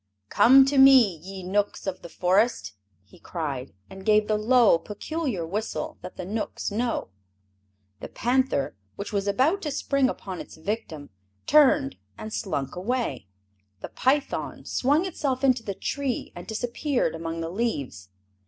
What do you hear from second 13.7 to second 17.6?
The python swung itself into the tree and disappeared among the